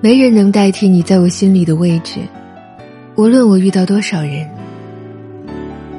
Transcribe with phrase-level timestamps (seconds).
[0.00, 2.20] 没人能代替你在我心里的位置，
[3.16, 4.48] 无论我遇到多少人。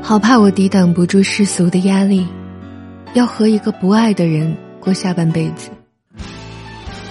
[0.01, 2.25] 好怕我抵挡不住世俗的压力，
[3.13, 5.70] 要和一个不爱的人过下半辈子。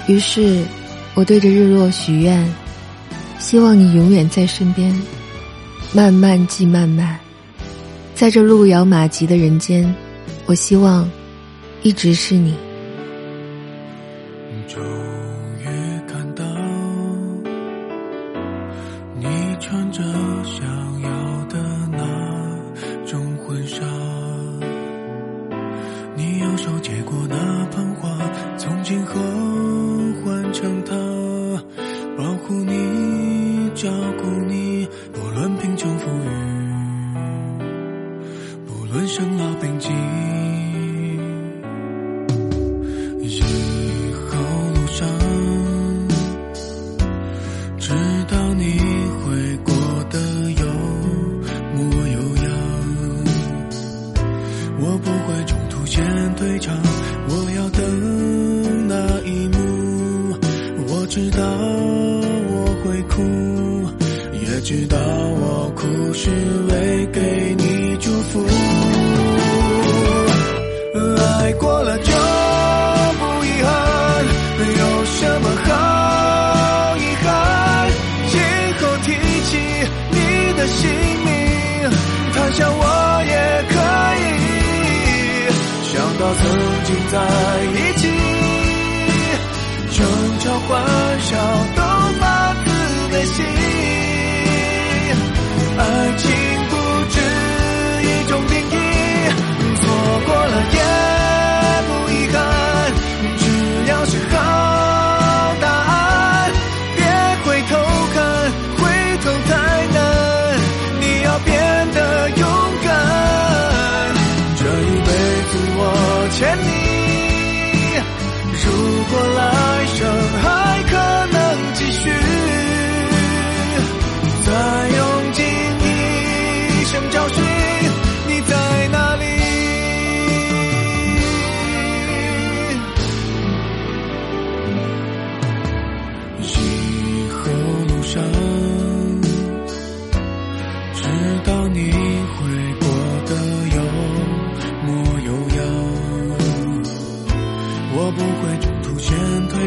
[0.07, 0.65] 于是，
[1.15, 2.47] 我对着日落许愿，
[3.39, 4.97] 希望你永远在身边。
[5.93, 7.19] 漫漫即漫漫，
[8.15, 9.93] 在这路遥马急的人间，
[10.47, 11.09] 我希望
[11.83, 12.55] 一直是你。
[33.77, 36.31] 照顾你，不论贫穷富裕，
[38.67, 39.91] 不论生老病疾。
[43.21, 43.43] 以
[44.25, 44.33] 后
[44.75, 45.07] 路上，
[47.79, 47.93] 知
[48.31, 48.81] 道你
[49.21, 49.75] 会过
[50.09, 50.19] 得
[50.53, 50.67] 有
[51.75, 52.49] 模有样。
[54.81, 56.03] 我不会中途先
[56.37, 56.75] 退场，
[57.29, 59.55] 我要等那一幕。
[60.89, 61.45] 我知道
[62.49, 63.23] 我会哭，
[64.67, 67.21] 知道我哭是为给
[67.57, 68.45] 你祝福。
[71.17, 72.13] 爱过了就
[73.21, 73.71] 不遗憾，
[74.59, 75.71] 有什么好
[76.97, 77.31] 遗憾？
[78.27, 78.35] 今
[78.81, 79.13] 后提
[79.45, 79.55] 起
[80.11, 80.19] 你
[80.59, 80.91] 的姓
[81.25, 81.31] 名，
[82.35, 82.83] 谈笑我
[83.23, 83.33] 也
[83.71, 83.75] 可
[84.19, 84.27] 以。
[85.95, 86.43] 想到曾
[86.83, 87.15] 经在
[87.71, 87.86] 一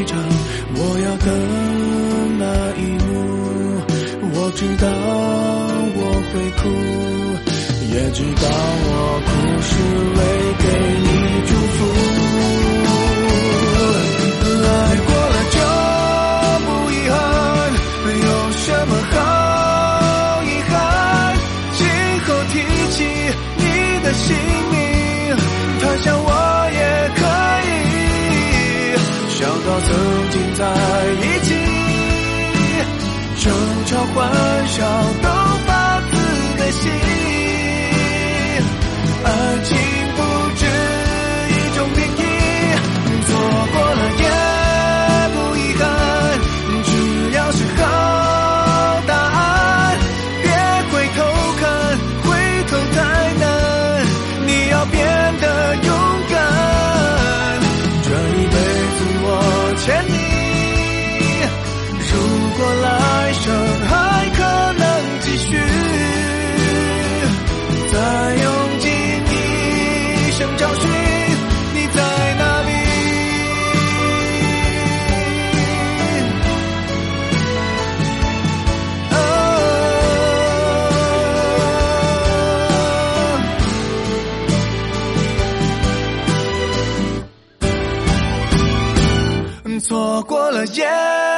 [0.06, 0.39] 先
[29.66, 30.62] 到曾经在
[31.22, 31.80] 一起。
[33.42, 33.54] 争
[33.86, 34.84] 吵欢笑
[35.24, 35.30] 都
[35.66, 36.18] 发自
[36.58, 36.92] 内心，
[90.20, 91.29] 熬过了夜